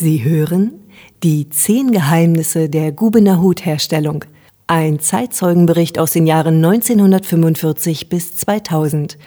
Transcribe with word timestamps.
Sie 0.00 0.24
hören 0.24 0.80
die 1.22 1.50
zehn 1.50 1.92
Geheimnisse 1.92 2.70
der 2.70 2.90
Gubener 2.90 3.42
Hutherstellung. 3.42 4.24
Ein 4.66 4.98
Zeitzeugenbericht 4.98 5.98
aus 5.98 6.12
den 6.12 6.26
Jahren 6.26 6.64
1945 6.64 8.08
bis 8.08 8.34
2000. 8.34 9.18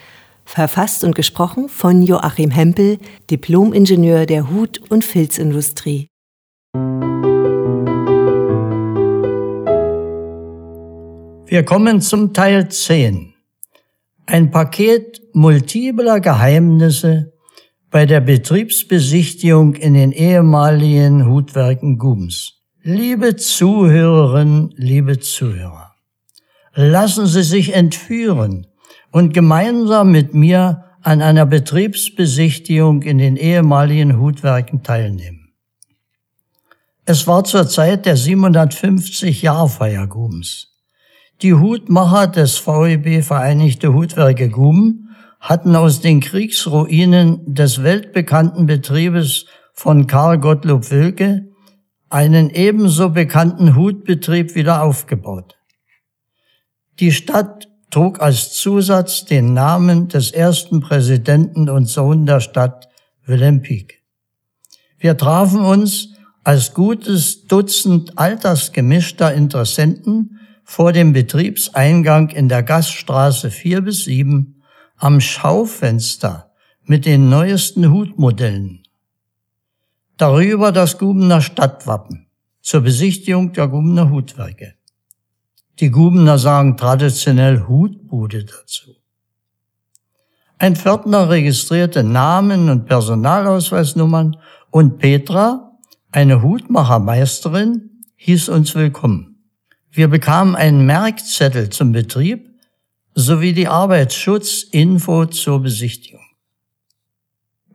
Verfasst 0.46 1.04
und 1.04 1.14
gesprochen 1.14 1.70
von 1.70 2.02
Joachim 2.02 2.50
Hempel, 2.50 2.98
Diplomingenieur 3.30 4.26
der 4.26 4.50
Hut- 4.50 4.82
und 4.90 5.06
Filzindustrie. 5.06 6.08
Wir 11.46 11.64
kommen 11.66 12.02
zum 12.02 12.34
Teil 12.34 12.70
10. 12.70 13.36
Ein 14.26 14.50
Paket 14.50 15.22
multipler 15.34 16.20
Geheimnisse 16.20 17.33
bei 17.94 18.08
der 18.08 18.22
Betriebsbesichtigung 18.22 19.76
in 19.76 19.94
den 19.94 20.12
ehemaligen 20.12 21.28
Hutwerken 21.28 22.00
Gubens. 22.00 22.54
Liebe 22.82 23.36
Zuhörerinnen, 23.36 24.74
liebe 24.76 25.20
Zuhörer, 25.20 25.94
lassen 26.74 27.28
Sie 27.28 27.44
sich 27.44 27.76
entführen 27.76 28.66
und 29.12 29.32
gemeinsam 29.32 30.12
mit 30.12 30.34
mir 30.34 30.86
an 31.04 31.22
einer 31.22 31.46
Betriebsbesichtigung 31.46 33.04
in 33.04 33.20
den 33.20 33.38
ehemaligen 33.38 34.20
Hutwerken 34.20 34.82
teilnehmen. 34.82 35.54
Es 37.06 37.28
war 37.28 37.44
zur 37.44 37.68
Zeit 37.68 38.08
der 38.08 38.18
750-Jahrfeier 38.18 40.08
Gubens. 40.08 40.80
Die 41.44 41.54
Hutmacher 41.54 42.26
des 42.26 42.58
VEB 42.58 43.24
Vereinigte 43.24 43.94
Hutwerke 43.94 44.50
Guben 44.50 45.03
hatten 45.44 45.76
aus 45.76 46.00
den 46.00 46.22
Kriegsruinen 46.22 47.54
des 47.54 47.84
weltbekannten 47.84 48.66
Betriebes 48.66 49.46
von 49.74 50.08
Karl 50.08 50.40
Gottlob 50.40 50.90
Wilke 50.90 51.50
einen 52.10 52.50
ebenso 52.50 53.10
bekannten 53.10 53.76
Hutbetrieb 53.76 54.56
wieder 54.56 54.82
aufgebaut. 54.82 55.58
Die 57.02 57.12
Stadt 57.12 57.68
trug 57.92 58.22
als 58.22 58.54
Zusatz 58.54 59.26
den 59.26 59.54
Namen 59.54 60.08
des 60.08 60.32
ersten 60.32 60.80
Präsidenten 60.80 61.70
und 61.70 61.88
Sohn 61.88 62.26
der 62.26 62.40
Stadt, 62.40 62.88
Wilhelm 63.26 63.62
Pieck. 63.62 64.02
Wir 64.98 65.18
trafen 65.18 65.60
uns 65.60 66.14
als 66.46 66.74
gutes 66.74 67.48
Dutzend 67.48 68.18
altersgemischter 68.18 69.34
Interessenten 69.34 70.40
vor 70.64 70.94
dem 70.94 71.12
Betriebseingang 71.12 72.30
in 72.30 72.48
der 72.48 72.64
Gaststraße 72.64 73.52
4 73.52 73.82
bis 73.82 74.06
7 74.06 74.53
am 75.04 75.20
Schaufenster 75.20 76.54
mit 76.86 77.06
den 77.06 77.28
neuesten 77.28 77.92
Hutmodellen. 77.92 78.84
Darüber 80.16 80.72
das 80.72 80.98
Gubener 80.98 81.42
Stadtwappen 81.42 82.28
zur 82.62 82.80
Besichtigung 82.80 83.52
der 83.52 83.68
Gubener 83.68 84.10
Hutwerke. 84.10 84.76
Die 85.82 85.92
Gubener 85.92 86.38
sagen 86.38 86.78
traditionell 86.78 87.68
Hutbude 87.68 88.46
dazu. 88.46 88.96
Ein 90.58 90.78
Pförtner 90.78 91.30
registrierte 91.30 92.02
Namen 92.02 92.70
und 92.70 92.86
Personalausweisnummern 92.86 94.38
und 94.72 95.00
Petra, 95.00 95.80
eine 96.14 96.42
Hutmachermeisterin, 96.42 98.06
hieß 98.16 98.48
uns 98.48 98.74
willkommen. 98.74 99.44
Wir 99.92 100.08
bekamen 100.08 100.56
einen 100.56 100.86
Merkzettel 100.86 101.70
zum 101.72 101.92
Betrieb 101.92 102.53
sowie 103.16 103.54
die 103.54 103.68
Arbeitsschutzinfo 103.68 105.28
zur 105.28 105.62
Besichtigung. 105.62 106.26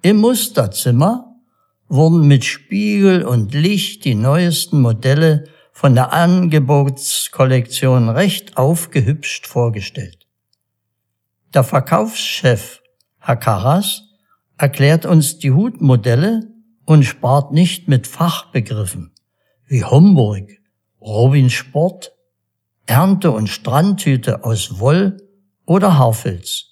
Im 0.03 0.19
Musterzimmer 0.19 1.37
wurden 1.89 2.27
mit 2.27 2.45
Spiegel 2.45 3.25
und 3.25 3.55
Licht 3.55 4.05
die 4.05 4.15
neuesten 4.15 4.81
Modelle 4.81 5.45
von 5.73 5.95
der 5.95 6.13
Angebotskollektion 6.13 8.09
recht 8.09 8.57
aufgehübscht 8.57 9.47
vorgestellt. 9.47 10.27
Der 11.55 11.65
Verkaufschef, 11.65 12.83
Herr 13.19 13.37
Karas, 13.37 14.03
erklärt 14.57 15.07
uns 15.07 15.39
die 15.39 15.53
Hutmodelle 15.53 16.53
und 16.85 17.05
spart 17.05 17.53
nicht 17.53 17.89
mit 17.89 18.07
Fachbegriffen 18.07 19.13
wie 19.67 19.85
Homburg, 19.85 20.51
Robin 21.01 21.51
Sport, 21.51 22.13
Ernte- 22.87 23.31
und 23.31 23.49
Strandhüte 23.49 24.45
aus 24.45 24.81
Woll 24.81 25.28
oder 25.69 25.99
Haarfilz. 25.99 26.65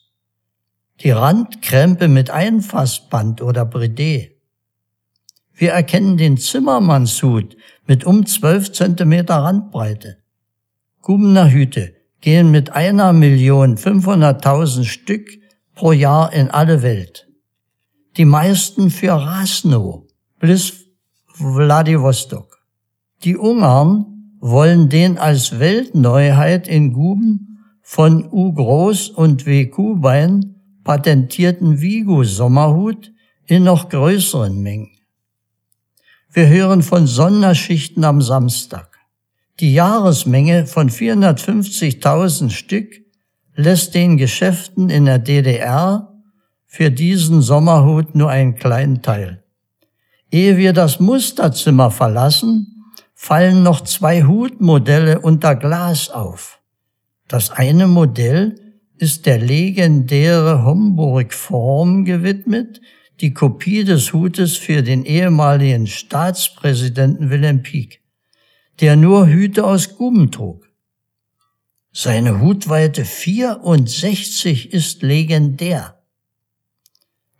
Die 1.02 1.10
Randkrempe 1.10 2.08
mit 2.08 2.30
Einfassband 2.30 3.42
oder 3.42 3.64
Bridé. 3.64 4.30
Wir 5.52 5.72
erkennen 5.72 6.16
den 6.16 6.38
Zimmermannshut 6.38 7.56
mit 7.86 8.04
um 8.04 8.24
12 8.24 8.72
Zentimeter 8.72 9.36
Randbreite. 9.36 10.16
Gubener 11.02 11.50
Hüte 11.50 11.94
gehen 12.22 12.50
mit 12.50 12.70
einer 12.70 13.12
Million 13.12 13.76
500.000 13.76 14.84
Stück 14.84 15.28
pro 15.74 15.92
Jahr 15.92 16.32
in 16.32 16.50
alle 16.50 16.80
Welt. 16.82 17.28
Die 18.16 18.24
meisten 18.24 18.90
für 18.90 19.12
Rasno 19.12 20.06
bis 20.40 20.86
Vladivostok. 21.34 22.64
Die 23.24 23.36
Ungarn 23.36 24.32
wollen 24.40 24.88
den 24.88 25.18
als 25.18 25.58
Weltneuheit 25.58 26.66
in 26.66 26.94
Guben 26.94 27.55
von 27.88 28.28
U. 28.32 28.52
Groß 28.52 29.10
und 29.10 29.46
W. 29.46 29.66
Kubein 29.66 30.56
patentierten 30.82 31.80
Vigo 31.80 32.24
Sommerhut 32.24 33.12
in 33.46 33.62
noch 33.62 33.88
größeren 33.88 34.60
Mengen. 34.60 34.98
Wir 36.32 36.48
hören 36.48 36.82
von 36.82 37.06
Sonderschichten 37.06 38.02
am 38.02 38.20
Samstag. 38.20 38.98
Die 39.60 39.72
Jahresmenge 39.72 40.66
von 40.66 40.90
450.000 40.90 42.50
Stück 42.50 42.92
lässt 43.54 43.94
den 43.94 44.16
Geschäften 44.16 44.90
in 44.90 45.04
der 45.04 45.20
DDR 45.20 46.12
für 46.66 46.90
diesen 46.90 47.40
Sommerhut 47.40 48.16
nur 48.16 48.30
einen 48.30 48.56
kleinen 48.56 49.00
Teil. 49.00 49.44
Ehe 50.32 50.56
wir 50.56 50.72
das 50.72 50.98
Musterzimmer 50.98 51.92
verlassen, 51.92 52.82
fallen 53.14 53.62
noch 53.62 53.82
zwei 53.82 54.24
Hutmodelle 54.24 55.20
unter 55.20 55.54
Glas 55.54 56.10
auf. 56.10 56.56
Das 57.28 57.50
eine 57.50 57.88
Modell 57.88 58.54
ist 58.98 59.26
der 59.26 59.38
legendäre 59.38 60.64
Homburg-Form 60.64 62.04
gewidmet, 62.04 62.80
die 63.20 63.34
Kopie 63.34 63.84
des 63.84 64.12
Hutes 64.12 64.56
für 64.56 64.82
den 64.82 65.04
ehemaligen 65.04 65.86
Staatspräsidenten 65.86 67.30
Wilhelm 67.30 67.62
Pieck, 67.62 68.02
der 68.80 68.96
nur 68.96 69.26
Hüte 69.26 69.64
aus 69.64 69.96
Guben 69.96 70.30
trug. 70.30 70.70
Seine 71.92 72.40
Hutweite 72.40 73.04
64 73.04 74.72
ist 74.72 75.02
legendär. 75.02 76.02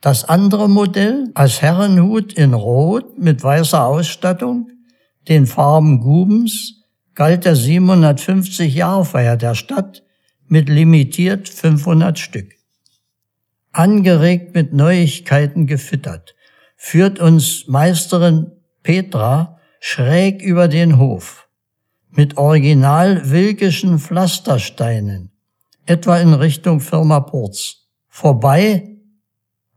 Das 0.01 0.25
andere 0.25 0.69
Modell 0.69 1.31
als 1.35 1.63
Herrenhut 1.63 2.33
in 2.33 2.55
Rot 2.55 3.19
mit 3.19 3.43
weißer 3.43 3.85
Ausstattung, 3.85 4.71
den 5.29 5.47
Farben 5.47 6.01
Gubens, 6.01 6.86
galt 7.17 7.47
der 7.47 7.57
750 7.57 8.75
Jahrfeier 8.75 9.37
der 9.37 9.57
Stadt 9.57 10.05
mit 10.47 10.69
limitiert 10.69 11.49
500 11.49 12.19
Stück. 12.19 12.53
Angeregt 13.73 14.55
mit 14.55 14.73
Neuigkeiten 14.73 15.67
gefüttert, 15.67 16.37
führt 16.77 17.19
uns 17.19 17.67
Meisterin 17.67 18.53
Petra 18.83 19.59
schräg 19.81 20.43
über 20.43 20.69
den 20.69 20.99
Hof 20.99 21.49
mit 22.11 22.37
original 22.37 23.31
wilkischen 23.31 23.99
Pflastersteinen, 23.99 25.33
etwa 25.87 26.19
in 26.19 26.35
Richtung 26.35 26.81
Firma 26.81 27.21
Porz, 27.21 27.89
vorbei 28.09 28.99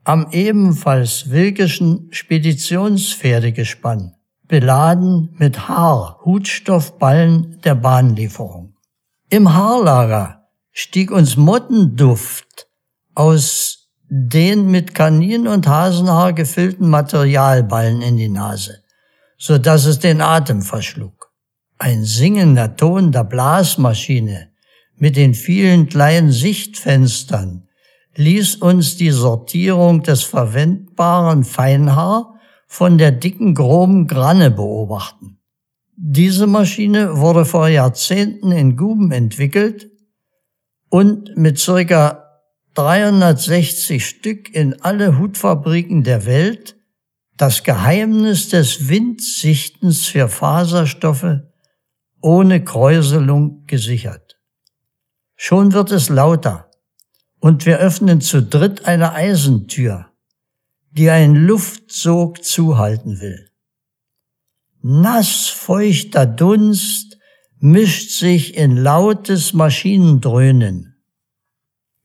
am 0.03 0.27
ebenfalls 0.31 1.29
wilkischen 1.29 2.09
Speditionspferdegespann 2.11 4.18
beladen 4.49 5.29
mit 5.37 5.69
Haar, 5.69 6.19
Hutstoffballen 6.25 7.61
der 7.63 7.75
Bahnlieferung. 7.75 8.75
Im 9.29 9.53
Haarlager 9.53 10.49
stieg 10.71 11.11
uns 11.11 11.37
Mottenduft 11.37 12.67
aus 13.13 13.91
den 14.09 14.71
mit 14.71 14.95
Kanin- 14.95 15.47
und 15.47 15.67
Hasenhaar 15.67 16.33
gefüllten 16.33 16.89
Materialballen 16.89 18.01
in 18.01 18.17
die 18.17 18.27
Nase, 18.27 18.83
so 19.37 19.59
dass 19.59 19.85
es 19.85 19.99
den 19.99 20.19
Atem 20.19 20.63
verschlug. 20.63 21.31
Ein 21.77 22.03
singender 22.03 22.75
Ton 22.75 23.11
der 23.11 23.23
Blasmaschine 23.23 24.49
mit 24.95 25.15
den 25.15 25.35
vielen 25.35 25.87
kleinen 25.87 26.31
Sichtfenstern 26.31 27.67
ließ 28.15 28.55
uns 28.55 28.97
die 28.97 29.11
Sortierung 29.11 30.01
des 30.01 30.23
verwendbaren 30.23 31.43
Feinhaar 31.43 32.38
von 32.69 32.99
der 32.99 33.11
dicken, 33.11 33.55
groben 33.55 34.05
Granne 34.07 34.51
beobachten. 34.51 35.39
Diese 35.95 36.45
Maschine 36.47 37.17
wurde 37.17 37.43
vor 37.43 37.67
Jahrzehnten 37.67 38.51
in 38.51 38.77
Guben 38.77 39.11
entwickelt 39.11 39.89
und 40.89 41.35
mit 41.35 41.57
circa 41.59 42.23
360 42.75 44.05
Stück 44.05 44.53
in 44.53 44.81
alle 44.81 45.17
Hutfabriken 45.17 46.03
der 46.03 46.25
Welt 46.25 46.77
Das 47.35 47.63
Geheimnis 47.63 48.49
des 48.49 48.87
Windsichtens 48.87 50.05
für 50.05 50.29
Faserstoffe 50.29 51.39
ohne 52.21 52.63
Kräuselung 52.63 53.65
gesichert. 53.65 54.37
Schon 55.35 55.73
wird 55.73 55.91
es 55.91 56.09
lauter 56.09 56.69
und 57.39 57.65
wir 57.65 57.79
öffnen 57.79 58.21
zu 58.21 58.43
dritt 58.43 58.85
eine 58.85 59.13
Eisentür, 59.13 60.08
die 60.91 61.09
einen 61.09 61.35
Luftsog 61.35 62.43
zuhalten 62.43 63.21
will. 63.21 63.49
Nass 64.81 65.47
feuchter 65.47 66.25
Dunst 66.25 67.17
mischt 67.59 68.11
sich 68.11 68.55
in 68.55 68.77
lautes 68.77 69.53
Maschinendröhnen. 69.53 70.95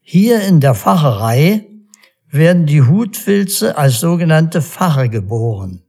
Hier 0.01 0.41
in 0.41 0.59
der 0.59 0.75
Facherei 0.75 1.67
werden 2.27 2.65
die 2.65 2.81
Hutfilze 2.81 3.77
als 3.77 4.01
sogenannte 4.01 4.61
Fache 4.61 5.09
geboren. 5.09 5.83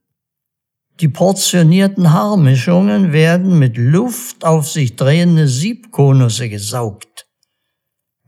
Die 1.00 1.08
portionierten 1.08 2.12
Haarmischungen 2.12 3.12
werden 3.12 3.58
mit 3.58 3.76
Luft 3.76 4.44
auf 4.44 4.70
sich 4.70 4.96
drehende 4.96 5.48
Siebkonusse 5.48 6.48
gesaugt, 6.48 7.26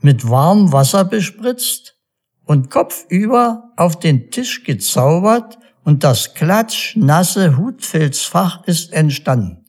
mit 0.00 0.28
warmem 0.28 0.72
Wasser 0.72 1.04
bespritzt 1.04 1.97
und 2.48 2.70
kopfüber 2.70 3.74
auf 3.76 3.98
den 3.98 4.30
Tisch 4.30 4.64
gezaubert 4.64 5.58
und 5.84 6.02
das 6.02 6.32
klatschnasse 6.32 7.58
Hutfilzfach 7.58 8.64
ist 8.66 8.94
entstanden. 8.94 9.66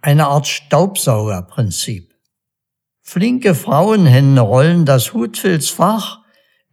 Eine 0.00 0.26
Art 0.26 0.48
Staubsaugerprinzip. 0.48 2.12
Flinke 3.02 3.54
Frauenhände 3.54 4.40
rollen 4.40 4.84
das 4.84 5.14
Hutfilzfach 5.14 6.22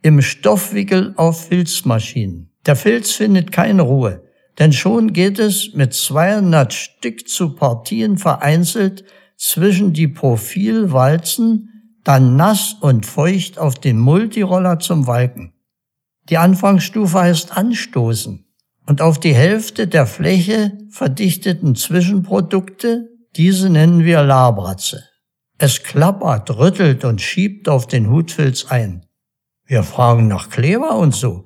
im 0.01 0.19
Stoffwickel 0.24 1.13
auf 1.16 1.48
Filzmaschinen. 1.48 2.51
Der 2.66 2.75
Filz 2.75 3.12
findet 3.12 3.51
keine 3.51 3.84
Ruhe, 3.84 4.24
denn 4.57 4.74
schon 4.74 5.13
geht 5.13 5.38
es 5.38 5.75
mit 5.75 5.94
200 5.94 6.74
Stück 6.74 7.30
zu 7.30 7.54
Partien 7.54 8.18
vereinzelt 8.18 9.04
zwischen 9.38 9.94
die 9.94 10.07
Profilwalzen, 10.07 11.81
dann 12.03 12.36
nass 12.36 12.75
und 12.80 13.06
feucht 13.06 13.57
auf 13.59 13.75
den 13.75 14.00
Multiroller 14.00 14.80
zum 14.80 15.07
Walken. 15.07 15.53
Die 16.30 16.38
Anfangsstufe 16.38 17.19
heißt 17.19 17.56
Anstoßen 17.57 18.45
und 18.88 19.01
auf 19.01 19.19
die 19.19 19.36
Hälfte 19.36 19.88
der 19.88 20.06
Fläche 20.06 20.77
verdichteten 20.89 21.75
Zwischenprodukte, 21.75 23.09
diese 23.36 23.69
nennen 23.69 24.03
wir 24.03 24.24
Labratze. 24.24 25.03
Es 25.57 25.83
klappert, 25.83 26.50
rüttelt 26.57 27.06
und 27.06 27.21
schiebt 27.21 27.69
auf 27.69 27.88
den 27.88 28.09
Hutfilz 28.09 28.65
ein. 28.65 29.06
Wir 29.65 29.83
fragen 29.83 30.27
nach 30.27 30.50
Kleber 30.50 30.98
und 30.98 31.13
so, 31.13 31.45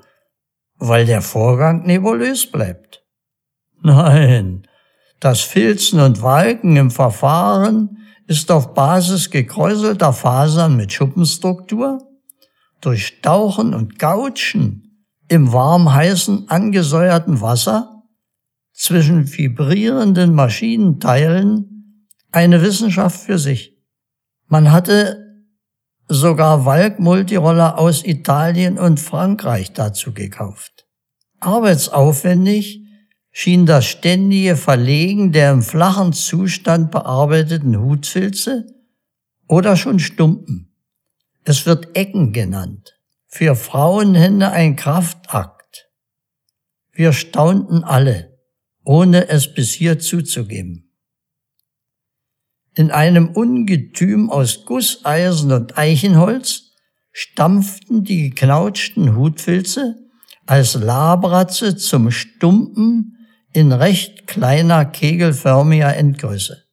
weil 0.77 1.05
der 1.05 1.21
Vorgang 1.21 1.85
nebulös 1.85 2.49
bleibt. 2.49 3.03
Nein, 3.81 4.67
das 5.19 5.41
Filzen 5.41 5.99
und 5.99 6.21
Walken 6.21 6.75
im 6.77 6.91
Verfahren 6.91 8.04
ist 8.27 8.51
auf 8.51 8.73
Basis 8.73 9.29
gekräuselter 9.29 10.13
Fasern 10.13 10.75
mit 10.75 10.91
Schuppenstruktur 10.91 12.01
durch 12.81 13.07
Stauchen 13.07 13.73
und 13.73 13.99
Gautschen 13.99 15.05
im 15.27 15.51
warm-heißen 15.53 16.49
angesäuerten 16.49 17.41
Wasser 17.41 18.03
zwischen 18.73 19.31
vibrierenden 19.31 20.33
Maschinenteilen 20.35 22.09
eine 22.31 22.61
Wissenschaft 22.61 23.19
für 23.19 23.39
sich. 23.39 23.77
Man 24.47 24.71
hatte 24.71 25.25
sogar 26.07 26.65
Walk-Multiroller 26.65 27.77
aus 27.79 28.05
Italien 28.05 28.77
und 28.77 28.99
Frankreich 28.99 29.73
dazu 29.73 30.13
gekauft. 30.13 30.85
Arbeitsaufwendig 31.39 32.84
schien 33.37 33.65
das 33.65 33.85
ständige 33.85 34.55
Verlegen 34.55 35.33
der 35.33 35.51
im 35.51 35.61
flachen 35.61 36.13
Zustand 36.13 36.89
bearbeiteten 36.89 37.77
Hutfilze 37.81 38.65
oder 39.49 39.75
schon 39.75 39.99
Stumpen. 39.99 40.73
Es 41.43 41.65
wird 41.65 41.97
Ecken 41.97 42.31
genannt. 42.31 42.97
Für 43.27 43.57
Frauenhände 43.57 44.51
ein 44.51 44.77
Kraftakt. 44.77 45.89
Wir 46.93 47.11
staunten 47.11 47.83
alle, 47.83 48.39
ohne 48.85 49.27
es 49.27 49.53
bis 49.53 49.73
hier 49.73 49.99
zuzugeben. 49.99 50.95
In 52.73 52.89
einem 52.89 53.27
Ungetüm 53.27 54.29
aus 54.29 54.63
Gusseisen 54.63 55.51
und 55.51 55.77
Eichenholz 55.77 56.71
stampften 57.11 58.05
die 58.05 58.29
geknautschten 58.29 59.17
Hutfilze 59.17 59.97
als 60.45 60.75
Labratze 60.75 61.75
zum 61.75 62.11
Stumpen 62.11 63.11
in 63.55 63.71
recht 63.71 64.27
kleiner 64.27 64.83
kegelförmiger 64.83 65.95
Endgröße. 65.95 66.65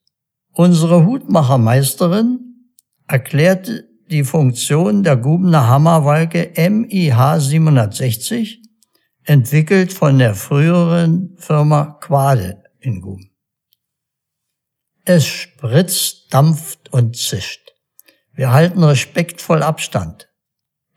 Unsere 0.52 1.06
Hutmachermeisterin 1.06 2.72
erklärte 3.06 3.88
die 4.10 4.24
Funktion 4.24 5.04
der 5.04 5.16
Gubener 5.16 5.68
Hammerwalke 5.68 6.52
MIH 6.56 7.38
760, 7.38 8.60
entwickelt 9.22 9.92
von 9.92 10.18
der 10.18 10.34
früheren 10.34 11.36
Firma 11.38 11.98
Quade 12.00 12.64
in 12.80 13.00
Guben. 13.00 13.30
Es 15.04 15.24
spritzt, 15.24 16.34
dampft 16.34 16.92
und 16.92 17.16
zischt. 17.16 17.74
Wir 18.32 18.50
halten 18.50 18.82
respektvoll 18.82 19.62
Abstand. 19.62 20.28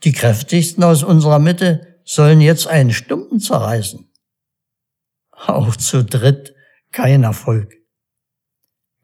Die 0.04 0.14
kräftigsten 0.14 0.84
aus 0.84 1.04
unserer 1.04 1.40
Mitte 1.40 2.00
sollen 2.04 2.42
jetzt 2.42 2.66
einen 2.66 2.92
Stumpen 2.92 3.40
zerreißen. 3.40 4.05
Auch 5.48 5.76
zu 5.76 6.04
dritt 6.04 6.56
kein 6.92 7.24
Erfolg. 7.24 7.74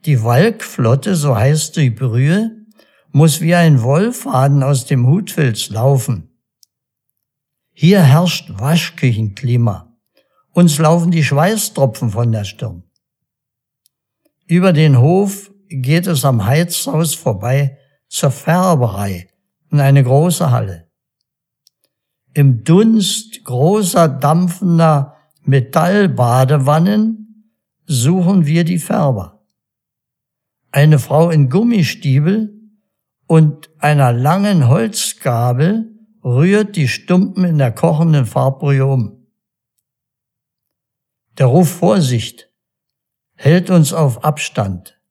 Die 0.06 0.24
Walkflotte, 0.24 1.16
so 1.16 1.36
heißt 1.36 1.78
die 1.78 1.92
Brühe, 1.92 2.66
muss 3.12 3.42
wie 3.42 3.54
ein 3.54 3.82
Wollfaden 3.84 4.64
aus 4.64 4.86
dem 4.86 5.08
Hutfilz 5.08 5.70
laufen. 5.70 6.30
Hier 7.74 8.02
herrscht 8.02 8.50
Waschküchenklima. 8.50 9.96
Uns 10.54 10.78
laufen 10.78 11.12
die 11.12 11.24
Schweißtropfen 11.24 12.10
von 12.10 12.32
der 12.32 12.44
Stirn. 12.44 12.84
Über 14.48 14.74
den 14.74 15.00
Hof 15.00 15.52
geht 15.70 16.08
es 16.08 16.26
am 16.26 16.46
Heizhaus 16.46 17.14
vorbei 17.14 17.78
zur 18.08 18.32
Färberei 18.32 19.30
in 19.72 19.80
eine 19.80 20.04
große 20.04 20.52
Halle. 20.52 20.90
Im 22.34 22.64
Dunst 22.64 23.44
großer 23.44 24.10
dampfender 24.10 25.16
Metallbadewannen 25.44 27.56
suchen 27.86 28.46
wir 28.46 28.64
die 28.64 28.80
Färber. 28.80 29.44
Eine 30.72 31.00
Frau 31.00 31.32
in 31.32 31.50
Gummistiebel 31.50 32.54
und 33.28 33.70
einer 33.80 34.14
langen 34.14 34.68
Holzgabel 34.68 36.00
rührt 36.24 36.76
die 36.76 36.88
Stumpen 36.88 37.44
in 37.44 37.58
der 37.58 37.72
kochenden 37.72 38.26
Farbbrühe 38.26 38.86
um. 38.86 39.28
Der 41.38 41.48
Ruf 41.48 41.70
Vorsicht 41.70 42.50
hält 43.36 43.70
uns 43.70 43.94
auf 43.94 44.24
Abstand. 44.24 45.02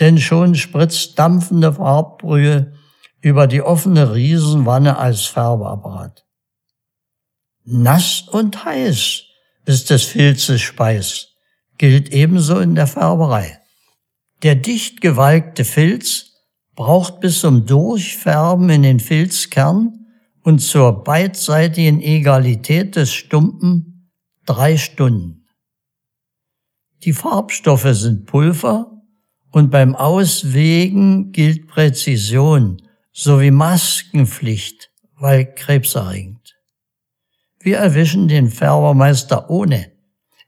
Denn 0.00 0.18
schon 0.18 0.56
spritzt 0.56 1.18
dampfende 1.18 1.74
Farbbrühe 1.74 2.72
über 3.20 3.46
die 3.46 3.62
offene 3.62 4.14
Riesenwanne 4.14 4.96
als 4.96 5.26
Färbeapparat. 5.26 6.26
Nass 7.64 8.26
und 8.28 8.64
heiß 8.64 9.27
ist 9.68 9.90
des 9.90 10.04
Filzes 10.04 10.62
Speis, 10.62 11.34
gilt 11.76 12.12
ebenso 12.12 12.58
in 12.58 12.74
der 12.74 12.86
Färberei. 12.86 13.60
Der 14.42 14.54
dicht 14.54 15.00
gewalkte 15.00 15.64
Filz 15.64 16.32
braucht 16.74 17.20
bis 17.20 17.40
zum 17.40 17.66
Durchfärben 17.66 18.70
in 18.70 18.82
den 18.82 18.98
Filzkern 19.00 20.06
und 20.42 20.60
zur 20.60 21.04
beidseitigen 21.04 22.00
Egalität 22.00 22.96
des 22.96 23.12
Stumpen 23.12 24.10
drei 24.46 24.78
Stunden. 24.78 25.46
Die 27.04 27.12
Farbstoffe 27.12 27.92
sind 27.92 28.24
Pulver 28.24 29.02
und 29.50 29.70
beim 29.70 29.94
Auswägen 29.94 31.32
gilt 31.32 31.68
Präzision 31.68 32.80
sowie 33.12 33.50
Maskenpflicht, 33.50 34.90
weil 35.18 35.52
krebserregend. 35.54 36.47
Wir 37.68 37.76
erwischen 37.76 38.28
den 38.28 38.48
Färbermeister 38.48 39.50
ohne. 39.50 39.92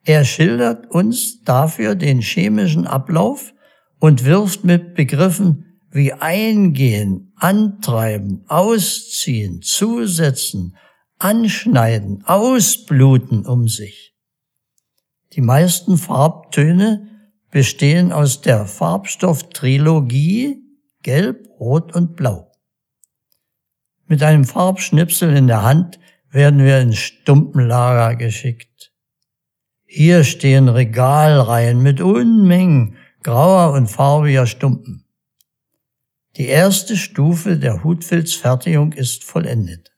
Er 0.06 0.24
schildert 0.24 0.90
uns 0.90 1.42
dafür 1.42 1.94
den 1.94 2.22
chemischen 2.22 2.86
Ablauf 2.86 3.52
und 3.98 4.24
wirft 4.24 4.64
mit 4.64 4.94
Begriffen 4.94 5.82
wie 5.90 6.14
eingehen, 6.14 7.34
antreiben, 7.36 8.46
ausziehen, 8.48 9.60
zusetzen, 9.60 10.78
anschneiden, 11.18 12.24
ausbluten 12.24 13.44
um 13.44 13.68
sich. 13.68 14.14
Die 15.34 15.42
meisten 15.42 15.98
Farbtöne 15.98 17.06
bestehen 17.50 18.12
aus 18.12 18.40
der 18.40 18.64
Farbstofftrilogie 18.64 20.62
Gelb, 21.02 21.50
Rot 21.60 21.94
und 21.94 22.16
Blau. 22.16 22.50
Mit 24.06 24.22
einem 24.22 24.46
Farbschnipsel 24.46 25.36
in 25.36 25.48
der 25.48 25.62
Hand 25.62 26.00
werden 26.30 26.64
wir 26.64 26.80
ins 26.80 26.98
Stumpenlager 26.98 28.16
geschickt. 28.16 28.92
Hier 29.84 30.24
stehen 30.24 30.68
Regalreihen 30.68 31.82
mit 31.82 32.00
Unmengen 32.00 32.96
grauer 33.22 33.72
und 33.72 33.88
farbiger 33.88 34.46
Stumpen. 34.46 35.04
Die 36.36 36.46
erste 36.46 36.96
Stufe 36.96 37.58
der 37.58 37.82
Hutfilzfertigung 37.82 38.92
ist 38.92 39.24
vollendet. 39.24 39.92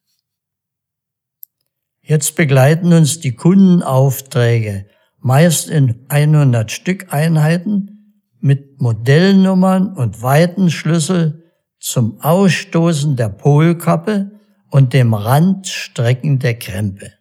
Jetzt 2.01 2.35
begleiten 2.35 2.93
uns 2.93 3.21
die 3.21 3.35
Kundenaufträge, 3.37 4.87
meist 5.19 5.69
in 5.69 6.05
100 6.09 6.73
Stück 6.73 7.12
Einheiten 7.12 8.25
mit 8.41 8.81
Modellnummern 8.81 9.95
und 9.95 10.21
Weitenschlüssel 10.21 11.45
zum 11.79 12.21
Ausstoßen 12.21 13.15
der 13.15 13.29
Polkappe 13.29 14.41
und 14.73 14.95
dem 14.95 15.12
Randstrecken 15.12 16.38
der 16.38 16.59
Krempe. 16.59 17.12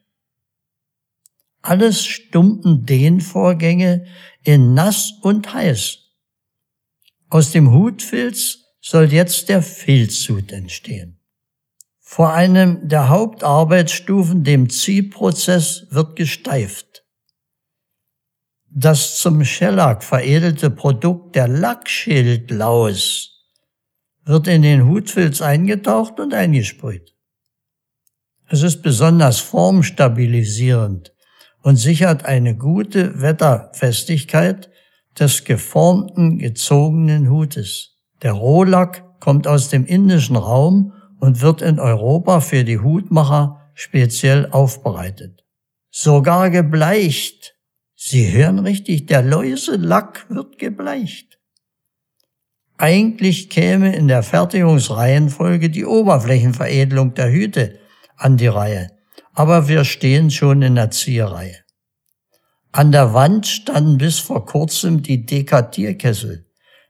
Alles 1.61 2.05
stumpen 2.05 2.85
Dehnvorgänge 2.85 4.05
in 4.41 4.73
nass 4.73 5.11
und 5.21 5.53
heiß. 5.53 5.99
Aus 7.29 7.51
dem 7.51 7.73
Hutfilz 7.73 8.59
soll 8.79 9.11
jetzt 9.11 9.49
der 9.49 9.61
Filzhut 9.61 10.53
entstehen. 10.53 11.19
Vor 11.99 12.33
einem 12.33 12.87
der 12.87 13.09
Hauptarbeitsstufen, 13.09 14.45
dem 14.45 14.69
Ziehprozess, 14.69 15.87
wird 15.91 16.15
gesteift. 16.15 17.03
Das 18.69 19.17
zum 19.19 19.43
Schellack 19.43 20.05
veredelte 20.05 20.69
Produkt 20.69 21.35
der 21.35 21.49
Lackschildlaus 21.49 23.27
wird 24.23 24.47
in 24.47 24.61
den 24.61 24.87
Hutfilz 24.87 25.41
eingetaucht 25.41 26.17
und 26.21 26.33
eingesprüht. 26.33 27.10
Es 28.53 28.63
ist 28.63 28.81
besonders 28.81 29.39
formstabilisierend 29.39 31.13
und 31.63 31.77
sichert 31.77 32.25
eine 32.25 32.57
gute 32.57 33.21
Wetterfestigkeit 33.21 34.69
des 35.17 35.45
geformten, 35.45 36.37
gezogenen 36.37 37.29
Hutes. 37.29 37.95
Der 38.21 38.33
Rohlack 38.33 39.05
kommt 39.21 39.47
aus 39.47 39.69
dem 39.69 39.85
indischen 39.85 40.35
Raum 40.35 40.91
und 41.21 41.39
wird 41.39 41.61
in 41.61 41.79
Europa 41.79 42.41
für 42.41 42.65
die 42.65 42.79
Hutmacher 42.79 43.71
speziell 43.73 44.49
aufbereitet. 44.51 45.45
Sogar 45.89 46.49
gebleicht. 46.49 47.55
Sie 47.95 48.33
hören 48.33 48.59
richtig, 48.59 49.05
der 49.05 49.21
Läuselack 49.21 50.25
wird 50.27 50.57
gebleicht. 50.59 51.39
Eigentlich 52.77 53.49
käme 53.49 53.95
in 53.95 54.09
der 54.09 54.23
Fertigungsreihenfolge 54.23 55.69
die 55.69 55.85
Oberflächenveredelung 55.85 57.13
der 57.13 57.31
Hüte 57.31 57.79
an 58.21 58.37
die 58.37 58.47
Reihe, 58.47 58.89
aber 59.33 59.67
wir 59.67 59.83
stehen 59.83 60.31
schon 60.31 60.61
in 60.61 60.75
der 60.75 60.91
Zieherreihe. 60.91 61.57
An 62.71 62.91
der 62.91 63.13
Wand 63.13 63.47
standen 63.47 63.97
bis 63.97 64.19
vor 64.19 64.45
kurzem 64.45 65.01
die 65.01 65.25
Dekatierkessel, 65.25 66.45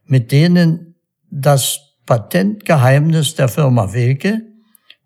mit 0.06 0.32
denen 0.32 0.96
das 1.30 1.80
Patentgeheimnis 2.06 3.36
der 3.36 3.48
Firma 3.48 3.94
Wilke 3.94 4.42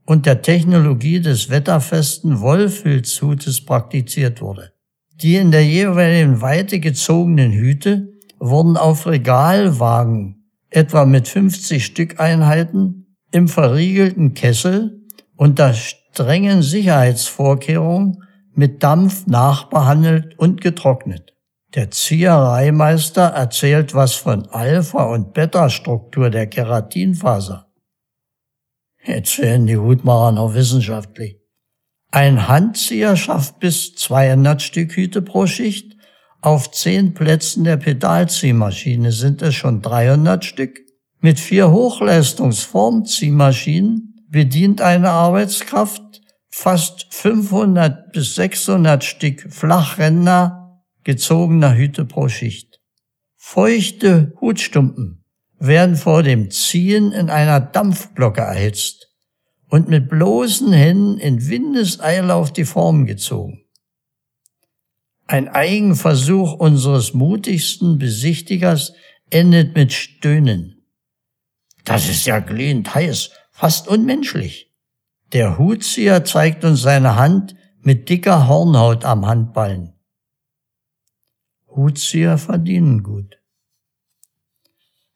und 0.05 0.25
der 0.25 0.41
Technologie 0.41 1.21
des 1.21 1.49
wetterfesten 1.49 2.41
Wollfilzhutes 2.41 3.63
praktiziert 3.63 4.41
wurde. 4.41 4.73
Die 5.21 5.35
in 5.35 5.51
der 5.51 5.65
jeweiligen 5.65 6.41
Weite 6.41 6.79
gezogenen 6.79 7.51
Hüte 7.51 8.09
wurden 8.39 8.75
auf 8.75 9.07
Regalwagen, 9.07 10.49
etwa 10.69 11.05
mit 11.05 11.27
50 11.27 11.85
Stückeinheiten, 11.85 13.17
im 13.31 13.47
verriegelten 13.47 14.33
Kessel 14.33 15.01
unter 15.35 15.73
strengen 16.15 16.63
Sicherheitsvorkehrungen 16.63 18.23
mit 18.53 18.81
Dampf 18.83 19.27
nachbehandelt 19.27 20.39
und 20.39 20.61
getrocknet. 20.61 21.33
Der 21.73 21.91
Ziehereimeister 21.91 23.23
erzählt 23.23 23.93
was 23.93 24.15
von 24.15 24.47
Alpha- 24.47 25.13
und 25.13 25.33
Beta-Struktur 25.33 26.29
der 26.29 26.47
Keratinfaser. 26.47 27.69
Jetzt 29.03 29.39
werden 29.39 29.67
die 29.67 29.75
Hutmacher 29.75 30.31
noch 30.31 30.53
wissenschaftlich. 30.53 31.35
Ein 32.11 32.47
Handzieher 32.47 33.17
schafft 33.17 33.59
bis 33.59 33.95
200 33.95 34.61
Stück 34.61 34.95
Hüte 34.95 35.21
pro 35.21 35.47
Schicht. 35.47 35.97
Auf 36.39 36.71
zehn 36.71 37.13
Plätzen 37.13 37.65
der 37.65 37.75
Pedalziehmaschine 37.75 39.11
sind 39.11 39.41
es 39.41 39.55
schon 39.55 39.81
300 39.81 40.45
Stück. 40.45 40.79
Mit 41.19 41.41
vier 41.41 41.71
Hochleistungsformziehmaschinen 41.71 44.13
bedient 44.29 44.81
eine 44.81 45.11
Arbeitskraft 45.11 46.04
fast 46.57 47.13
500 47.13 48.13
bis 48.13 48.35
600 48.35 49.03
Stück 49.03 49.45
Flachränder 49.53 50.81
gezogener 51.03 51.75
Hüte 51.75 52.05
pro 52.05 52.29
Schicht. 52.29 52.79
Feuchte 53.35 54.33
Hutstumpen 54.39 55.25
werden 55.59 55.97
vor 55.97 56.23
dem 56.23 56.49
Ziehen 56.49 57.11
in 57.11 57.29
einer 57.29 57.59
Dampfglocke 57.59 58.39
erhitzt 58.39 59.11
und 59.67 59.89
mit 59.89 60.07
bloßen 60.07 60.71
Händen 60.71 61.17
in 61.17 61.45
Windeseile 61.49 62.33
auf 62.33 62.53
die 62.53 62.63
Form 62.63 63.05
gezogen. 63.05 63.65
Ein 65.27 65.49
Eigenversuch 65.49 66.53
unseres 66.53 67.13
mutigsten 67.13 67.97
Besichtigers 67.97 68.93
endet 69.29 69.75
mit 69.75 69.91
Stöhnen. 69.91 70.85
Das 71.83 72.07
ist 72.07 72.25
ja 72.25 72.39
glühend 72.39 72.95
heiß, 72.95 73.31
fast 73.51 73.89
unmenschlich. 73.89 74.71
Der 75.33 75.57
Hutzieher 75.57 76.23
zeigt 76.23 76.63
uns 76.63 76.81
seine 76.81 77.15
Hand 77.15 77.55
mit 77.81 78.09
dicker 78.09 78.47
Hornhaut 78.47 79.05
am 79.05 79.25
Handballen. 79.25 79.93
Hutzieher 81.67 82.37
verdienen 82.37 83.03
gut. 83.03 83.39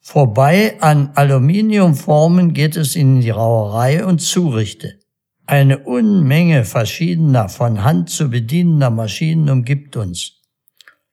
Vorbei 0.00 0.80
an 0.80 1.10
Aluminiumformen 1.14 2.52
geht 2.52 2.76
es 2.76 2.96
in 2.96 3.20
die 3.20 3.30
Rauerei 3.30 4.04
und 4.04 4.20
Zurichte. 4.20 4.98
Eine 5.46 5.80
Unmenge 5.80 6.64
verschiedener 6.64 7.48
von 7.48 7.82
Hand 7.82 8.10
zu 8.10 8.30
bedienender 8.30 8.90
Maschinen 8.90 9.48
umgibt 9.50 9.96
uns. 9.96 10.42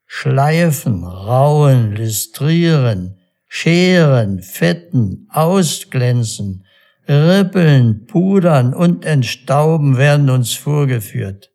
Schleifen, 0.05 1.03
Rauen, 1.03 1.93
Listrieren, 1.93 3.17
Scheren, 3.47 4.41
Fetten, 4.41 5.27
Ausglänzen, 5.31 6.65
Rippeln, 7.07 8.05
Pudern 8.05 8.73
und 8.73 9.05
Entstauben 9.05 9.97
werden 9.97 10.29
uns 10.29 10.53
vorgeführt. 10.53 11.53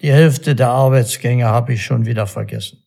Die 0.00 0.10
Hälfte 0.10 0.54
der 0.54 0.70
Arbeitsgänge 0.70 1.46
habe 1.46 1.74
ich 1.74 1.84
schon 1.84 2.06
wieder 2.06 2.26
vergessen. 2.26 2.84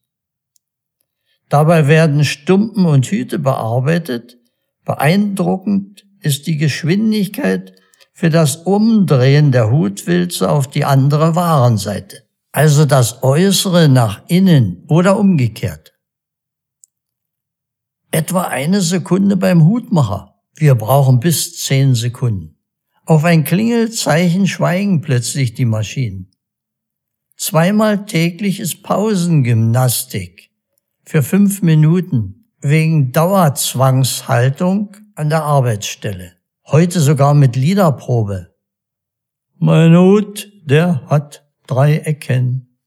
Dabei 1.48 1.88
werden 1.88 2.24
Stumpen 2.24 2.86
und 2.86 3.06
Hüte 3.08 3.40
bearbeitet. 3.40 4.38
Beeindruckend 4.86 6.06
ist 6.20 6.48
die 6.48 6.58
Geschwindigkeit 6.58 7.74
für 8.14 8.30
das 8.30 8.58
Umdrehen 8.58 9.52
der 9.52 9.72
Hutwilze 9.72 10.50
auf 10.50 10.70
die 10.70 10.86
andere 10.86 11.36
Warenseite. 11.36 12.24
Also 12.52 12.86
das 12.86 13.24
Äußere 13.24 13.88
nach 13.88 14.24
innen 14.28 14.84
oder 14.88 15.18
umgekehrt. 15.18 15.94
Etwa 18.12 18.44
eine 18.44 18.82
Sekunde 18.82 19.38
beim 19.38 19.66
Hutmacher. 19.66 20.31
Wir 20.62 20.76
brauchen 20.76 21.20
bis 21.20 21.58
zehn 21.58 21.96
Sekunden. 21.96 22.56
Auf 23.08 23.24
ein 23.24 23.44
Klingelzeichen 23.44 24.46
schweigen 24.46 25.02
plötzlich 25.02 25.56
die 25.56 25.66
Maschinen. 25.66 26.30
Zweimal 27.36 28.06
täglich 28.06 28.60
ist 28.60 28.84
Pausengymnastik 28.84 30.52
für 31.04 31.24
fünf 31.24 31.64
Minuten 31.64 32.46
wegen 32.60 33.12
Dauerzwangshaltung 33.12 34.98
an 35.16 35.30
der 35.30 35.42
Arbeitsstelle. 35.42 36.34
Heute 36.68 37.00
sogar 37.00 37.34
mit 37.34 37.56
Liederprobe. 37.56 38.54
Mein 39.58 39.98
Hut, 39.98 40.48
der 40.64 41.08
hat 41.08 41.44
drei 41.66 41.98
Ecken. 41.98 42.78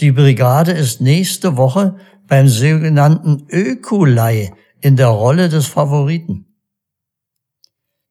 Die 0.00 0.12
Brigade 0.12 0.72
ist 0.72 1.00
nächste 1.00 1.56
Woche 1.56 1.96
beim 2.26 2.46
sogenannten 2.46 3.46
Ökolei 3.48 4.52
in 4.82 4.96
der 4.96 5.08
Rolle 5.08 5.48
des 5.48 5.66
Favoriten. 5.66 6.44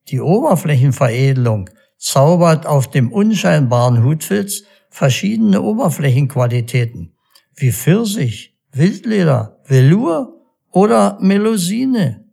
Die 0.09 0.21
Oberflächenveredelung 0.21 1.69
zaubert 1.97 2.65
auf 2.65 2.89
dem 2.89 3.11
unscheinbaren 3.11 4.03
Hutfilz 4.03 4.63
verschiedene 4.89 5.61
Oberflächenqualitäten, 5.61 7.15
wie 7.55 7.71
Pfirsich, 7.71 8.57
Wildleder, 8.71 9.59
Velour 9.65 10.33
oder 10.71 11.19
Melusine. 11.21 12.25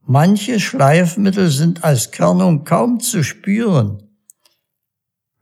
Manche 0.00 0.58
Schleifmittel 0.58 1.50
sind 1.50 1.84
als 1.84 2.12
Körnung 2.12 2.64
kaum 2.64 2.98
zu 3.00 3.22
spüren. 3.22 4.02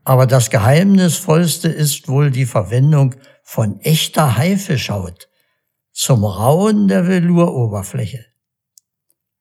Aber 0.03 0.27
das 0.27 0.51
Geheimnisvollste 0.51 1.69
ist 1.69 2.09
wohl 2.09 2.31
die 2.31 2.47
Verwendung 2.47 3.15
von 3.45 3.79
echter 3.81 4.37
Haifischhaut 4.37 5.29
zum 5.93 6.25
Rauen 6.25 6.89
der 6.89 7.07
Velouroberfläche. 7.07 8.27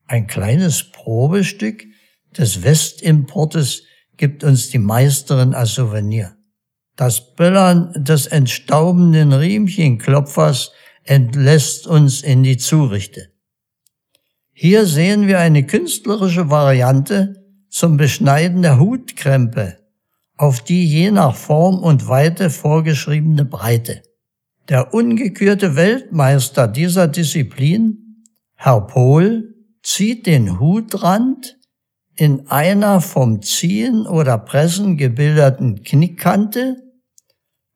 Ein 0.05 0.27
kleines 0.27 0.91
Probestück 0.91 1.86
des 2.38 2.63
Westimportes 2.63 3.83
gibt 4.17 4.43
uns 4.43 4.69
die 4.69 4.79
Meisterin 4.79 5.53
als 5.53 5.75
Souvenir. 5.75 6.36
Das 6.95 7.36
Böllern 7.36 7.93
des 7.95 8.27
entstaubenden 8.27 9.31
Riemchenklopfers 9.31 10.71
entlässt 11.03 11.88
uns 11.88 12.21
in 12.21 12.43
die 12.43 12.57
Zurichte. 12.57 13.29
Hier 14.51 14.86
sehen 14.86 15.27
wir 15.27 15.39
eine 15.39 15.65
künstlerische 15.65 16.50
Variante 16.50 17.45
zum 17.69 17.95
Beschneiden 17.95 18.62
der 18.62 18.79
Hutkrempe, 18.79 19.77
auf 20.36 20.62
die 20.62 20.86
je 20.86 21.12
nach 21.12 21.36
Form 21.36 21.79
und 21.79 22.07
Weite 22.09 22.50
vorgeschriebene 22.50 23.45
Breite. 23.45 24.03
Der 24.67 24.93
ungekürte 24.93 25.77
Weltmeister 25.77 26.67
dieser 26.67 27.07
Disziplin, 27.07 28.25
Herr 28.55 28.81
Pohl, 28.81 29.55
zieht 29.81 30.25
den 30.25 30.59
Hutrand 30.59 31.59
in 32.20 32.50
einer 32.50 33.00
vom 33.00 33.42
Ziehen 33.42 34.06
oder 34.06 34.38
Pressen 34.38 34.98
gebildeten 34.98 35.84
Knickkante 35.84 36.84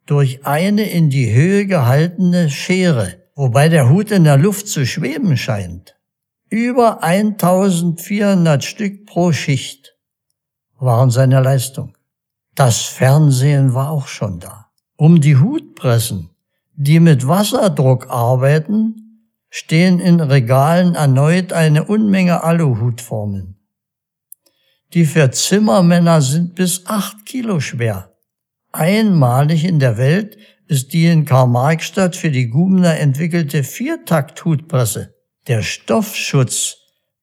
durch 0.05 0.45
eine 0.45 0.89
in 0.89 1.09
die 1.09 1.33
Höhe 1.33 1.65
gehaltene 1.65 2.49
Schere, 2.49 3.23
wobei 3.35 3.69
der 3.69 3.89
Hut 3.89 4.11
in 4.11 4.25
der 4.25 4.35
Luft 4.35 4.67
zu 4.67 4.85
schweben 4.85 5.37
scheint. 5.37 5.95
Über 6.49 7.01
1400 7.01 8.65
Stück 8.65 9.05
pro 9.05 9.31
Schicht 9.31 9.95
waren 10.77 11.09
seine 11.09 11.41
Leistung. 11.41 11.95
Das 12.53 12.81
Fernsehen 12.81 13.73
war 13.73 13.91
auch 13.91 14.07
schon 14.07 14.41
da. 14.41 14.71
Um 14.97 15.21
die 15.21 15.37
Hutpressen, 15.37 16.31
die 16.75 16.99
mit 16.99 17.25
Wasserdruck 17.25 18.09
arbeiten, 18.09 19.29
stehen 19.49 20.01
in 20.01 20.19
Regalen 20.19 20.95
erneut 20.95 21.53
eine 21.53 21.85
Unmenge 21.85 22.43
Aluhutformen. 22.43 23.52
Die 24.93 25.05
für 25.05 25.31
Zimmermänner 25.31 26.21
sind 26.21 26.53
bis 26.53 26.85
acht 26.85 27.25
Kilo 27.25 27.59
schwer. 27.59 28.11
Einmalig 28.71 29.65
in 29.65 29.79
der 29.79 29.97
Welt 29.97 30.37
ist 30.67 30.93
die 30.93 31.07
in 31.07 31.25
Karl-Marx-Stadt 31.25 32.15
für 32.15 32.29
die 32.29 32.47
Gubner 32.47 32.99
entwickelte 32.99 33.63
Viertakt-Hutpresse. 33.63 35.15
Der 35.47 35.63
Stoffschutz 35.63 36.77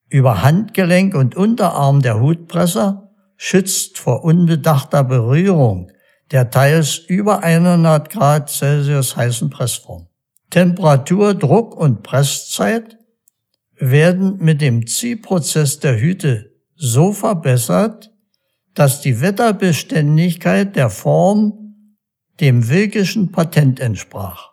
über 0.09 0.43
Handgelenk 0.43 1.15
und 1.15 1.35
Unterarm 1.35 2.01
der 2.01 2.19
Hutpresser 2.19 3.09
schützt 3.37 3.97
vor 3.97 4.25
unbedachter 4.25 5.03
Berührung 5.03 5.91
der 6.31 6.49
teils 6.49 6.97
über 6.97 7.43
100 7.43 8.09
Grad 8.09 8.49
Celsius 8.49 9.17
heißen 9.17 9.49
Pressform. 9.49 10.07
Temperatur, 10.49 11.33
Druck 11.33 11.75
und 11.75 12.03
Presszeit 12.03 12.97
werden 13.77 14.37
mit 14.39 14.61
dem 14.61 14.87
Ziehprozess 14.87 15.79
der 15.79 15.99
Hüte 15.99 16.50
so 16.81 17.13
verbessert, 17.13 18.11
dass 18.73 19.01
die 19.01 19.21
Wetterbeständigkeit 19.21 20.75
der 20.75 20.89
Form 20.89 21.97
dem 22.39 22.69
Wilkischen 22.69 23.31
Patent 23.31 23.79
entsprach. 23.79 24.49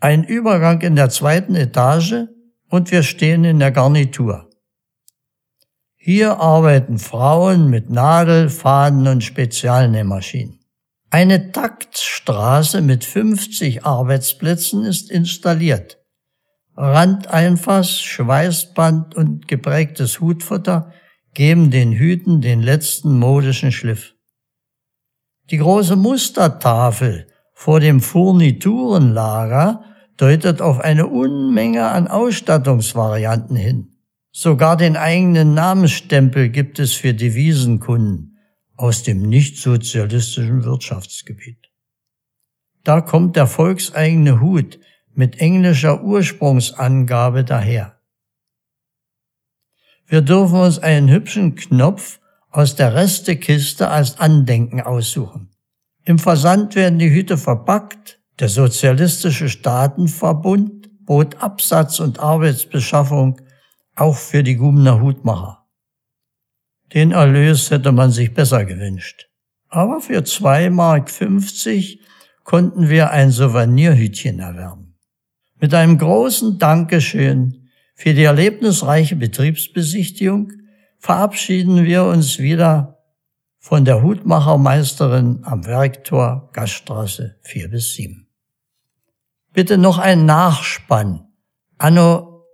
Ein 0.00 0.24
Übergang 0.24 0.80
in 0.80 0.96
der 0.96 1.08
zweiten 1.10 1.54
Etage 1.54 2.26
und 2.68 2.90
wir 2.90 3.04
stehen 3.04 3.44
in 3.44 3.60
der 3.60 3.70
Garnitur. 3.70 4.50
Hier 5.94 6.40
arbeiten 6.40 6.98
Frauen 6.98 7.70
mit 7.70 7.90
Nadel, 7.90 8.48
Faden 8.48 9.06
und 9.06 9.22
Spezialnähmaschinen. 9.22 10.58
Eine 11.10 11.52
Taktstraße 11.52 12.80
mit 12.80 13.04
50 13.04 13.84
Arbeitsplätzen 13.84 14.84
ist 14.84 15.12
installiert. 15.12 15.98
Randeinfass, 16.76 18.00
Schweißband 18.00 19.14
und 19.14 19.46
geprägtes 19.46 20.20
Hutfutter 20.20 20.92
geben 21.34 21.70
den 21.70 21.92
Hüten 21.92 22.40
den 22.40 22.62
letzten 22.62 23.18
modischen 23.18 23.72
Schliff. 23.72 24.14
Die 25.50 25.56
große 25.58 25.96
Mustertafel 25.96 27.26
vor 27.52 27.80
dem 27.80 28.00
Furniturenlager 28.00 29.84
deutet 30.16 30.60
auf 30.60 30.80
eine 30.80 31.06
Unmenge 31.06 31.88
an 31.88 32.08
Ausstattungsvarianten 32.08 33.56
hin. 33.56 33.88
Sogar 34.30 34.76
den 34.76 34.96
eigenen 34.96 35.54
Namensstempel 35.54 36.48
gibt 36.48 36.78
es 36.78 36.94
für 36.94 37.12
Devisenkunden 37.12 38.38
aus 38.76 39.02
dem 39.02 39.22
nicht-sozialistischen 39.22 40.64
Wirtschaftsgebiet. 40.64 41.70
Da 42.84 43.00
kommt 43.00 43.36
der 43.36 43.46
volkseigene 43.46 44.40
Hut 44.40 44.80
mit 45.14 45.38
englischer 45.38 46.02
Ursprungsangabe 46.02 47.44
daher. 47.44 47.91
Wir 50.12 50.20
dürfen 50.20 50.60
uns 50.60 50.78
einen 50.78 51.08
hübschen 51.08 51.54
Knopf 51.54 52.20
aus 52.50 52.76
der 52.76 52.94
Restekiste 52.94 53.88
als 53.88 54.20
Andenken 54.20 54.82
aussuchen. 54.82 55.48
Im 56.04 56.18
Versand 56.18 56.74
werden 56.74 56.98
die 56.98 57.10
Hüte 57.10 57.38
verpackt. 57.38 58.20
Der 58.38 58.50
Sozialistische 58.50 59.48
Staatenverbund 59.48 60.90
bot 61.06 61.42
Absatz 61.42 61.98
und 61.98 62.20
Arbeitsbeschaffung 62.20 63.40
auch 63.96 64.16
für 64.16 64.42
die 64.42 64.56
Gubener 64.56 65.00
Hutmacher. 65.00 65.64
Den 66.92 67.12
Erlös 67.12 67.70
hätte 67.70 67.92
man 67.92 68.10
sich 68.10 68.34
besser 68.34 68.66
gewünscht. 68.66 69.30
Aber 69.70 70.02
für 70.02 70.18
2,50 70.18 70.68
Mark 70.72 71.10
konnten 72.44 72.90
wir 72.90 73.12
ein 73.12 73.30
Souvenirhütchen 73.30 74.40
erwerben. 74.40 74.98
Mit 75.58 75.72
einem 75.72 75.96
großen 75.96 76.58
Dankeschön 76.58 77.61
für 78.02 78.14
die 78.14 78.24
erlebnisreiche 78.24 79.14
Betriebsbesichtigung 79.14 80.50
verabschieden 80.98 81.84
wir 81.84 82.02
uns 82.02 82.40
wieder 82.40 82.98
von 83.60 83.84
der 83.84 84.02
Hutmachermeisterin 84.02 85.44
am 85.44 85.64
Werktor 85.66 86.50
Gaststraße 86.52 87.36
4 87.42 87.68
bis 87.68 87.94
7. 87.94 88.26
Bitte 89.52 89.78
noch 89.78 89.98
ein 89.98 90.26
Nachspann. 90.26 91.28
Anno 91.78 92.44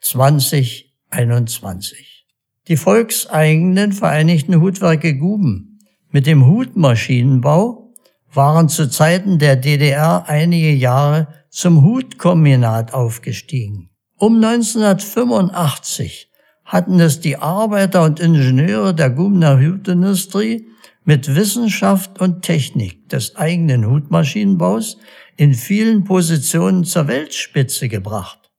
2021. 0.00 2.26
Die 2.66 2.76
volkseigenen 2.76 3.92
Vereinigten 3.92 4.60
Hutwerke 4.60 5.16
Guben 5.16 5.78
mit 6.10 6.26
dem 6.26 6.44
Hutmaschinenbau 6.44 7.94
waren 8.32 8.68
zu 8.68 8.90
Zeiten 8.90 9.38
der 9.38 9.54
DDR 9.54 10.24
einige 10.26 10.72
Jahre 10.72 11.28
zum 11.50 11.84
Hutkombinat 11.84 12.94
aufgestiegen. 12.94 13.90
Um 14.20 14.42
1985 14.42 16.28
hatten 16.64 16.98
es 16.98 17.20
die 17.20 17.36
Arbeiter 17.36 18.02
und 18.02 18.18
Ingenieure 18.18 18.92
der 18.92 19.10
Gumner 19.10 19.60
Hutindustrie 19.60 20.66
mit 21.04 21.36
Wissenschaft 21.36 22.20
und 22.20 22.42
Technik 22.42 23.08
des 23.08 23.36
eigenen 23.36 23.88
Hutmaschinenbaus 23.88 24.98
in 25.36 25.54
vielen 25.54 26.02
Positionen 26.02 26.82
zur 26.82 27.06
Weltspitze 27.06 27.88
gebracht. 27.88 28.50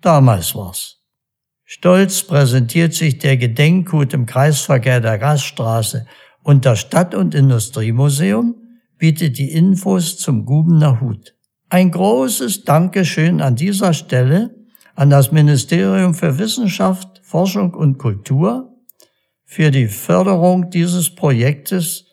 Damals 0.00 0.54
war's. 0.54 1.02
Stolz 1.64 2.22
präsentiert 2.22 2.94
sich 2.94 3.18
der 3.18 3.36
Gedenkhut 3.36 4.14
im 4.14 4.24
Kreisverkehr 4.24 5.00
der 5.02 5.18
Gaststraße 5.18 6.06
und 6.42 6.64
das 6.64 6.80
Stadt- 6.80 7.14
und 7.14 7.34
Industriemuseum 7.34 8.54
bietet 8.96 9.36
die 9.36 9.52
Infos 9.52 10.16
zum 10.16 10.46
Gubener 10.46 11.02
Hut. 11.02 11.34
Ein 11.68 11.90
großes 11.90 12.64
Dankeschön 12.64 13.42
an 13.42 13.54
dieser 13.54 13.92
Stelle 13.92 14.57
an 14.98 15.10
das 15.10 15.30
Ministerium 15.30 16.12
für 16.12 16.38
Wissenschaft, 16.38 17.20
Forschung 17.22 17.72
und 17.72 17.98
Kultur 17.98 18.74
für 19.44 19.70
die 19.70 19.86
Förderung 19.86 20.70
dieses 20.70 21.14
Projektes 21.14 22.06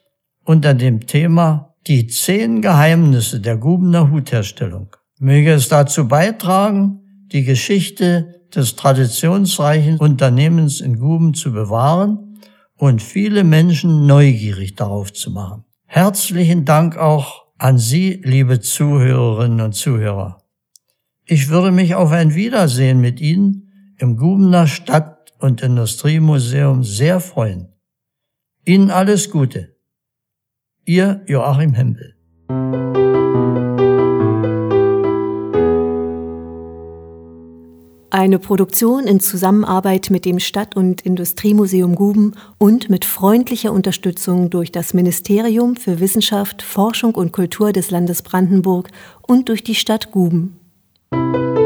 unter 0.43 0.75
dem 0.75 1.07
Thema 1.07 1.73
Die 1.87 2.05
zehn 2.05 2.61
Geheimnisse 2.61 3.39
der 3.39 3.57
Gubener 3.57 4.11
Hutherstellung. 4.11 4.95
Möge 5.17 5.53
es 5.53 5.67
dazu 5.67 6.07
beitragen, 6.07 6.99
die 7.31 7.43
Geschichte 7.43 8.41
des 8.53 8.75
traditionsreichen 8.75 9.97
Unternehmens 9.97 10.79
in 10.79 10.99
Guben 10.99 11.33
zu 11.33 11.53
bewahren 11.53 12.39
und 12.75 13.01
viele 13.01 13.43
Menschen 13.43 14.05
neugierig 14.05 14.75
darauf 14.75 15.11
zu 15.11 15.31
machen. 15.31 15.65
Herzlichen 15.87 16.65
Dank 16.65 16.97
auch 16.97 17.45
an 17.57 17.79
Sie, 17.79 18.21
liebe 18.23 18.59
Zuhörerinnen 18.59 19.61
und 19.61 19.73
Zuhörer. 19.73 20.44
Ich 21.27 21.49
würde 21.49 21.71
mich 21.71 21.95
auf 21.95 22.11
ein 22.11 22.35
Wiedersehen 22.35 23.01
mit 23.01 23.19
Ihnen 23.19 23.71
im 23.97 24.15
Gubener 24.15 24.67
Stadt- 24.67 25.33
und 25.39 25.63
Industriemuseum 25.63 26.83
sehr 26.83 27.19
freuen. 27.19 27.69
Ihnen 28.63 28.91
alles 28.91 29.31
Gute. 29.31 29.75
Ihr 30.85 31.23
Joachim 31.25 31.73
Hempel. 31.73 32.15
Eine 38.11 38.37
Produktion 38.37 39.07
in 39.07 39.19
Zusammenarbeit 39.19 40.11
mit 40.11 40.25
dem 40.25 40.39
Stadt- 40.39 40.77
und 40.77 41.01
Industriemuseum 41.01 41.95
Guben 41.95 42.35
und 42.59 42.91
mit 42.91 43.03
freundlicher 43.03 43.73
Unterstützung 43.73 44.51
durch 44.51 44.71
das 44.71 44.93
Ministerium 44.93 45.75
für 45.75 45.99
Wissenschaft, 45.99 46.61
Forschung 46.61 47.15
und 47.15 47.31
Kultur 47.31 47.73
des 47.73 47.89
Landes 47.89 48.21
Brandenburg 48.21 48.89
und 49.23 49.49
durch 49.49 49.63
die 49.63 49.75
Stadt 49.75 50.11
Guben. 50.11 50.59
Thank 51.15 51.59
you. 51.59 51.64